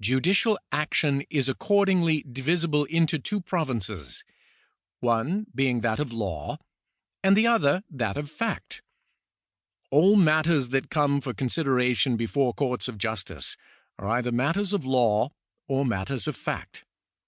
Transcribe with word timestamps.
Judicial 0.00 0.58
action 0.72 1.22
is 1.30 1.48
accordingly 1.48 2.24
divisible 2.24 2.84
into 2.86 3.16
two 3.16 3.40
provinces; 3.40 4.24
one 4.98 5.46
being 5.54 5.82
that 5.82 6.00
of 6.00 6.12
law, 6.12 6.58
and 7.22 7.36
the 7.36 7.46
other 7.46 7.84
that 7.88 8.16
of 8.16 8.28
fact. 8.28 8.82
All 9.92 10.16
matters 10.16 10.70
that 10.70 10.90
come 10.90 11.20
for 11.20 11.32
consideration 11.32 12.16
before 12.16 12.52
coiu'ts 12.52 12.88
of 12.88 12.98
justice 12.98 13.56
are 14.00 14.08
either 14.08 14.32
matters 14.32 14.72
of 14.72 14.84
law 14.84 15.30
or 15.68 15.84
matters 15.86 16.26
of 16.26 16.34
fact. 16.34 16.84